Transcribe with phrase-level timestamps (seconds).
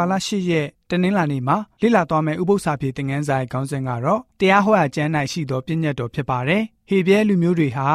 [0.00, 7.88] ဘာလ10ရက်တနင်္လာနေ့မှာလေ့လာသွားမယ့်ဥပုသ္စာပြေသင်ခန်းစာရဲ့ခေါင်းစဉ်ကတော့တရားဟောရာကျမ်း၌ရှိသောပြည့်ညတ်တော်ဖြစ်ပါတယ်။ဟေပြဲလူမျိုးတွေဟာ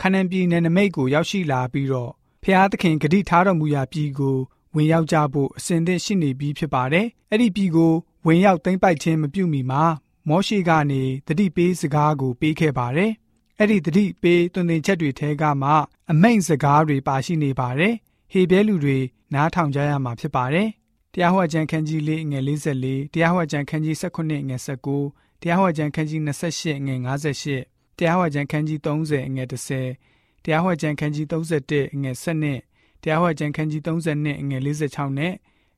[0.00, 2.10] ခန္ဓာပြည်နယ်နမိတ်ကိုရောက်ရှိလာပြီးတော့
[2.42, 4.36] ဖျားသခင်ဂတိထားတော်မူရာပြည်ကို
[4.74, 7.92] ဝင်ရောက်ကြဖို့အစဉ်သင့်ရှိနေပြီးဖြစ်ပါတယ်။အဲ့ဒီပြည်ကို
[8.26, 9.84] ဝင်ရောက်သိမ်းပိုက်ခြင်းမပြုမီမှာ
[10.28, 13.12] မောရှိကနေတတိပေးစကားကိုပေးခဲ့ပါတယ်။
[13.58, 15.70] အဲ့ဒီတတိပေးတွင်တင်ချက်တွေထဲကမှ
[16.10, 17.94] အမိန့်စကားတွေပါရှိနေပါတယ်။
[18.32, 18.98] ဟေဘဲလူတွေ
[19.34, 20.68] နားထောင်ကြရမှာဖြစ်ပါတယ်။
[21.14, 24.60] တရားဟောကြံခန်းကြီးလေးငယ်44တရားဟောကြံခန်းကြီး18ငယ်
[24.98, 35.34] 19တရားဟောကြံခန်းကြီး28ငယ်58တရားဟောကြံခန်းကြီး30ငယ်10တရားဟောကြံခန်းကြီး31ငယ်7တရားဟောကြံခန်းကြီး32ငွေ46နဲ့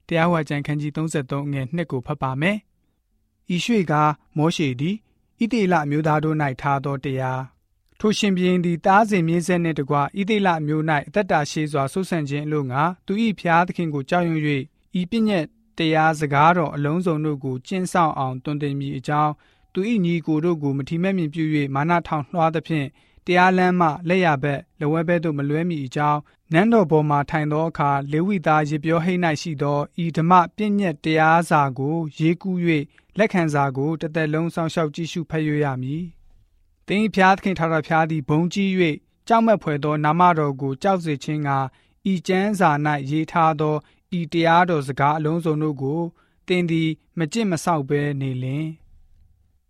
[0.08, 2.58] တရားဟောကြံခန်းကြီး33ငွေ2ကိုဖတ်ပါမယ်။
[3.54, 3.92] ဤရွှေက
[4.36, 4.96] မောရှေသည်
[5.38, 7.42] ဣတိလမျိုးသားတို့၌ထားသောတရား
[8.00, 14.42] ထိုရှင်ဘရင်သည်တားစဉ်မြင်းဆက်နှင့်တကွဣတိလမျိုး၌အသက်တာရှိစွာဆုဆန့်ခြင်းအလို့ငါသူ၏ဖျားသခင်ကိုကြောက်ရွံ့၍
[15.00, 15.44] ဤပြည့်ညက်
[15.78, 19.32] တရားစကားတော်အလုံးစုံတို့ကိုကျင့်ဆောင်အောင်တွင်တင်မိအကြောင်း
[19.72, 22.86] သူ၏ညီကိုတို့ကိုမထီမဲ့မြင်ပြု၍မာနထောင်လွှားသဖြင့်
[23.26, 26.20] တရားလမ်းမှလက်ရဘက်လဝဲဘက်သို့မလွဲမီအကြောင်း
[26.52, 32.58] နန်းတော်ပေါ်မှထိုင်သောအခါလေဝိသားရေပြောဟိတ်၌ရှိသောဤဓမ္မပြည့်ညက်တရားစာကိုရေးကူး၍
[33.18, 36.02] လက်ခံစာကိုတစ်သက်လုံးစောင့်ရှောက်ကြည့်ရှုဖတ်ရရမည်။
[36.88, 38.70] တင်းဖျားသခင်ထာတော်ဖျားသည်ဘုံကြီး၍
[39.28, 41.50] ကြောက်မက်ဖွယ်သောနာမတော်ကိုကြောက်စေခြင်းက
[42.12, 42.70] ဤကျမ်းစာ၌
[43.10, 43.76] ရေးထားသော
[44.18, 46.00] ဤတရားတော်စကားအလုံးစုံတို့ကို
[46.48, 48.66] တင်းသည်မကြင့်မဆောက်ဘဲနေလင်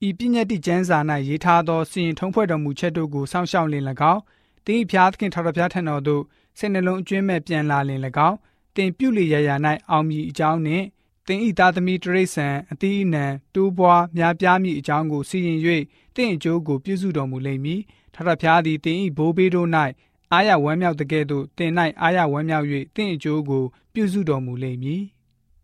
[0.06, 4.22] ဤပညတ်တိကျမ်းစာ၌ရေးထားသောစီရင်ထုံးဖွဲ့တော်မူချက်တို့ကိုစောင့်ရှောက်လင်၎င်း
[4.66, 6.22] တင်းဖျားသခင်ထာတော်ဖျားထံတော်သို့
[6.58, 8.36] စိတ်နှလုံးအကျွင်းမဲ့ပြန်လာလင်၎င်း
[8.76, 9.54] တင်ပြုလေရရာ၌
[9.90, 10.84] အောင်မြည်အကြောင်းနှင့်
[11.26, 15.58] တင်ဤသားသမီးတရိษံအတိအနံတိုးပွားများပြားမည်အကြောင်းကိုစီရင်၍
[16.16, 17.80] တင့်အကျိုးကိုပြုစုတော်မူလိမ့်မည်
[18.14, 19.68] ထထဖျားသည်တင်ဤဘိုးဘေးတို့၌
[20.32, 21.72] အာရဝမ်းမြောက်တဲ့ကဲ့သို့တင်၌
[22.02, 25.02] အာရဝမ်းမြောက်၍တင့်အကျိုးကိုပြုစုတော်မူလိမ့်မည်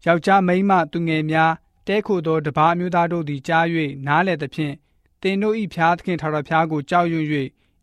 [0.07, 1.53] ယောက်ျားမိန်းမသူငယ်များ
[1.87, 3.65] တဲခိုသောတပါးမျိုးသားတို့သည်ကြား၍
[4.07, 4.75] နားလည်သဖြင့်
[5.23, 7.27] တင်တို့ဤဖျားသခင်ထာဝရဖျားကိုကြောက်ရွံ့၍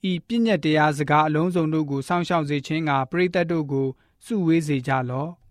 [0.09, 3.87] ဤပြည့်ညက်တရားစကားအလုံးစုံတို့ကိုစောင့်ရှောက်စေခြင်းကပရိသတ်တို့ကို
[4.25, 5.31] စုဝေးစေကြလော့။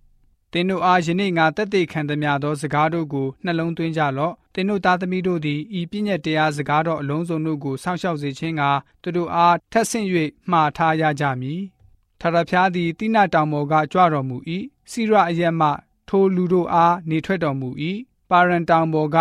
[0.53, 8.63] သင်တို့အားယနေ့ငါတက်သေးခံသမျှသောစကားတို့ကိုနှလုံးသွင်းကြလော့။သင်တို့သားသမီးတို့သည်ဤပြည့်ညက်တရားစကားတော်အလုံးစုံတို့ကိုစောင့်ရှောက်စေခြင်းက
[9.03, 10.07] သူတို့အားထက်ဆင့်၍
[10.51, 11.61] မှားထားရကြမည်။
[12.21, 14.37] ထာဝရဘုရားသည်တိနတောင်ပေါ်ကကြွတော်မူ၏။
[14.91, 15.69] စိရအယက်မှ
[16.09, 17.69] ထိုလူတို့အားနေထွက်တော်မူ၏။
[18.31, 19.19] ပါရန်တောင်ပေါ်က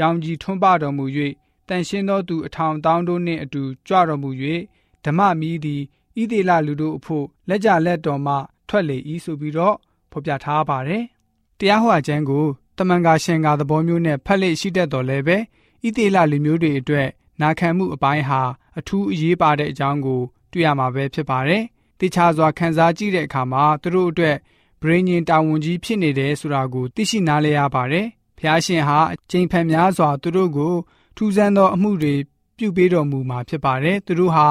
[0.00, 1.04] ရောင်ကြီးထွန်းပတော်မူ၍
[1.68, 4.30] တန်ရှင်းသောသူအထောင်တောင်းတို့နှင့်အတူကြွတော်မူ၍
[5.04, 5.82] ဓမ္မမီးသည်
[6.20, 8.34] ဣသေလလူတို့အဖို့လက်ကြလက်တော်မှ
[8.68, 9.76] ထွက်လေ၏ဆိုပြီးတော့
[10.10, 11.04] ဖော်ပြထားပါတယ်။
[11.58, 12.46] တရားဟောခြင်းကို
[12.76, 15.36] တမန်ကရှင်ကသဘောမျိုးနဲ့ဖတ်လေရှိတတ်တော်လဲပဲ
[15.84, 17.08] ဣသေလလူမျိုးတွေအတွက်
[17.40, 18.40] နာခံမှုအပိုင်းဟာ
[18.78, 20.20] အထူးအရေးပါတဲ့အကြောင်းကို
[20.52, 21.62] တွေ့ရမှာပဲဖြစ်ပါတယ်။
[22.00, 24.36] တခြားစွာခန်းစားကြည့်တဲ့အခါမှာသူတို့အတွက်
[24.82, 28.06] ဗြိဉ္ဉ်တာဝန်ကြီးဖြစ်နေတယ်ဆိုတာကိုသိရှိနားလည်ရပါတယ်။
[28.38, 30.74] ဖျားရှင်ဟာအကျင့်ဖန်များစွာသူတို့ကို
[31.16, 32.14] ထူးဆန်းသောအမှုတွေ
[32.56, 34.48] ပြုပေးတော်မူမှာဖြစ်ပါတယ်။သူတို့ဟာ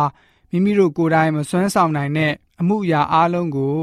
[0.51, 3.77] မိမိတို့ကိုယ်တိုင်မစွမ်းဆောင်နိုင်တဲ့အမှုအရာအလုံးကို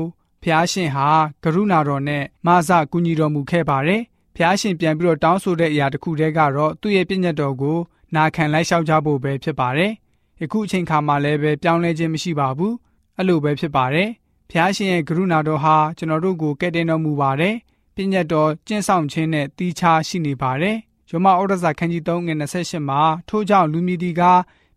[0.46, 1.08] ဖျားရှင်ဟာ
[1.44, 4.02] ကရုဏာတော်နဲ့မဆကူညီတော်မူခဲ့ပါတယ်။
[4.36, 7.78] ဖျားရှင်ပြန်ပြီးတော့တောင်းဆိုတဲ့အရာတစ်ခုတည်းကတော့သူ့ရဲ့ပြည့်ညတ်တော်ကို
[8.14, 9.92] နာခံလိုက်လျှောက်ကြဖို့ပဲဖြစ်ပါတယ်။
[10.40, 12.74] ယခုအချိန်ခါမှာလည်းပဲပြောင်းလဲခြင်းမရှိပါဘူး။
[13.16, 14.08] အဲ့လိုပဲဖြစ်ပါတယ်။
[14.50, 17.54] ဖျားရှင်ရဲ့ကရုဏာတော်ဟာကျွန်တော်တို့ကိုကယ်တင်တော်မူပါတယ်။
[17.94, 20.76] ပြည့်ညတ်တော်ကျင့်ဆောင်ခြင်းနဲ့တီးခြားရှိနေပါတယ်။
[21.10, 24.22] ယောမဩရစာခန်းကြီး3ငွေ28မှာထို့ကြောင့်လူမီဒီက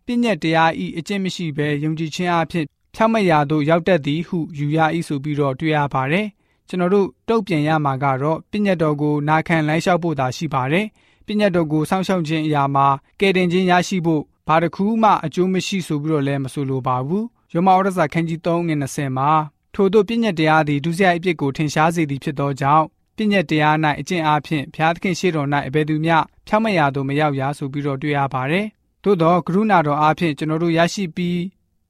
[0.04, 2.66] ပြည့်ညက်တရားဤအကျင့်မရှိဘဲယုံကြည်ခြင်းအဖြစ်
[3.00, 4.78] ဖြောက်မရာသို့ရောက်တတ်သည်ဟုယူရ၏
[5.08, 6.26] ဆိုပြီးတော့တွေ့ရပါတယ်။
[6.68, 10.86] ကျွန်တော်တို့တုတ်ပြန်ရမှာကတော့ပြည့်ညက်တော်ကိုနာခံလမ်းလျှောက်ဖို့သာရှိပါတယ်။
[11.26, 12.86] ပြည့်ညက်တော်ကိုစောင့်ရှောက်ခြင်းအရာမှာ
[13.20, 19.30] ကယ်တင်ခြင်းရရှိဖို့ဘာတစ်ခုမှအကျိုးမရှိဆိုပြီးတော့လည်းမဆိုလိုပါဘူး။ယောမဩရစာခန်းကြီး3ငွေ20မှာ
[19.74, 22.84] ထို့သောပြည့်ညက်တရားသည်ဒုစရိုက်အပြစ်ကိုထင်ရှားစေသည်ဖြစ်သောကြောင့်
[23.16, 26.16] ပြည့်ညက်တရား၌အကျင့်အားဖြင့်ဘုရားသခင်ရှေ့တော်၌အဘယ်သူမျှ
[26.46, 28.66] ဖြောက်မရာသို့မရောက်ရဆိုပြီးတော့တွေ့ရပါတယ်
[29.04, 31.38] သို့တော့ကရုဏာတော်အားဖြင့်ကျွန်တော်တို့ရရှိပြီး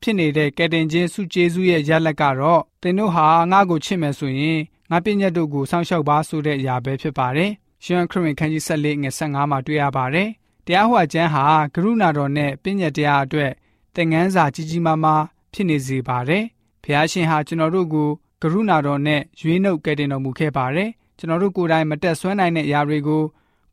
[0.03, 4.61] ဖြစ်နေတဲ့ကယ်တင်ခြင်းစုကျေးဇူးရဲ့ရလတ်ကတော့သင်တို့ဟာငါ့ကိုချစ်မယ်ဆိုရင်
[4.91, 7.51] ငါပြည့်ညတ်တို့ကိုစောင့်ရှောက်ပါဆိုတဲ့အရာပဲဖြစ်ပါတယ်။
[7.85, 10.29] ရှင်ခရစ်ဝင်ခန်းကြီး14ငွေ15မှာတွေ့ရပါတယ်။
[10.67, 13.53] တရားဟောကျမ်းဟာကရုဏာတော်နဲ့ပြည့်ညတ်တရားအတွက်
[13.95, 16.45] သင်ခန်းစာကြီးကြီးမားမားဖြစ်နေစေပါတယ်။
[16.83, 18.09] ဖះရှင်ဟာကျွန်တော်တို့ကို
[18.43, 23.23] ကရုဏာတော်နဲ့ရွေးနှုတ်ကယ်တင်တော်မူခဲ့ပါတယ်။ကျွန်တော်တို့ကိုယ်တိုင်မတက်ဆွမ်းနိုင်တဲ့အရာတွေကို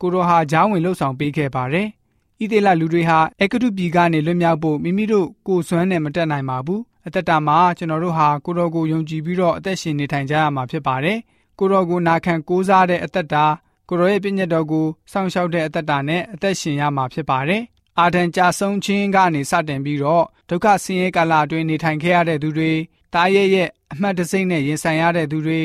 [0.01, 1.87] ကိုတော်ဟာဂျောင်းဝင်လှုပ်ဆောင်ပေးခဲ့ပါတယ်။
[2.41, 11.17] ဣသေလလူတွေဟာအကတုပြည်ကနေလွတ်မြောက်ဖို့မိမိတို့ကိုယ်စွမ်းနဲ့မတက်နိုင်ပါဘူးအသက်တာမှာကျွန်တော်တို့ဟာကိုတော်ကိုယုံကြည်ပြီးတော့အသက်ရှင်နေထိုင်ကြရမှာဖြစ်ပါတယ်
[11.59, 13.45] ကိုတော်ကိုနာခံကိုးစားတဲ့အသက်တာ
[13.89, 17.63] ကိုတော်ရဲ့ပြည့်ညတ်တော်ကိုစောင့်ရှောက်တဲ့အသက်တာနဲ့အသက်ရှင်ရမှာဖြစ်ပါတယ်
[17.99, 22.71] အာဒံကြဆုံးခြင်းကနေစတင်ပြီးတော့ဒုက္ခဆင်းရဲကာလအတွင်းနေထိုင်ခဲ့ရတဲ့သူတွေ
[23.13, 25.61] တားရဲရဲ့အမှတ်တစိမ့်နဲ့ရင်ဆိုင်ရတဲ့သူတွေ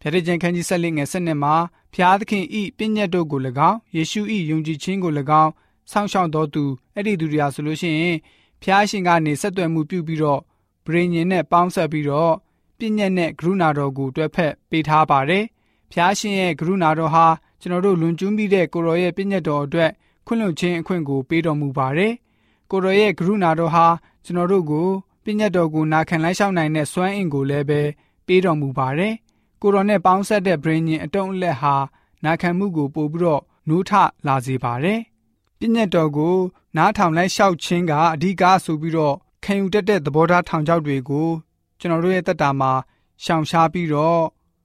[0.00, 1.54] ဗျာဒိတ်ကျန်ခန်းကြီးဆက်လက်ငယ်ဆက်နှစ်မှာ
[1.92, 5.12] ဖဖျားသခင်ဤပြည့်ညတ်တို့ကို၎င်းယေရှုဤယုံကြည်ခြင်းကို၎
[5.42, 5.50] င်း
[5.90, 8.16] စောင့်ရှောက်တော်သူအဲ့ဒီသူတွေကဆိုလို့ရှိရင်
[8.62, 10.40] ဖျားရှင်ကနေဆက်သွယ်မှုပြုပြီးတော့
[10.86, 12.34] ဗြိဉ္ဉ်နဲ့ပေါင်းဆက်ပြီးတော့
[12.78, 15.44] ပြည့်ညတ်နဲ့ကရုဏာတော်ကိုတွဲဖက်ပေးထားပါတယ်။
[15.92, 17.26] ဖျားရှင်ရဲ့ကရုဏာတော်ဟာ
[17.60, 19.90] ကျွန်တော်တို့လွန်ကျူးပြီးတဲ့ကိုရောရဲ့ပြည့်ညတ်တော်အတွက်
[20.26, 22.12] ခွင့်လွှတ်ခြင်းအခွင့်ကိုပေးတော်မူပါတယ်။
[22.70, 23.86] ကိုရောရဲ့ကရုဏာတော်ဟာ
[24.24, 24.88] ကျွန်တော်တို့ကို
[25.24, 27.80] ပြည့်ညတ်တော်ကိုနာခံလိုက်ရှောက်နိုင်တဲ့စွမ်းအင်ကိုလည်းပဲ
[28.26, 29.14] ပေးတော်မူပါတယ်။
[29.62, 31.74] ကိုရောနဲ့ပေါင်းဆက်တဲ့ဗြိဉ္ဉ်အတုံးအလက်ဟာ
[32.24, 33.90] နာခံမှုကိုပို့ပြီးတော့နိုးထ
[34.26, 35.00] လာစေပါတယ်။
[35.58, 36.36] ပြည့်ညတ်တော်ကို
[36.76, 41.28] နားထောင်လိုက်လျှောက်ခြင်းကအဓိကဆိုပြီးတော့ခံယူတတ်တဲ့သဘောထားထောင်ချောက်တွေကို
[41.80, 42.72] ကျွန်တော်တို့ရဲ့တက်တာမှာ
[43.24, 44.22] ရှောင်ရှားပြီးတော့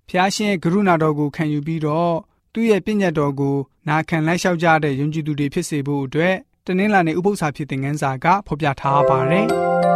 [0.09, 2.13] ဖျားရှင်ရဲ့ကရုဏာတော်ကိုခံယူပြီးတော့
[2.53, 3.57] သူ့ရဲ့ပြည့်ညတ်တော်ကို
[3.87, 6.35] နာခံလိုက်လျှောက်ကြတဲ့ယုံကြည်သူတွေဖြစ်စေဖို့အတွက်
[6.65, 9.47] တနင်္လာနေ့ဥပုသ္စာဖြစ်တဲ့ငန်းစာကဖော်ပြထားပါတယ်။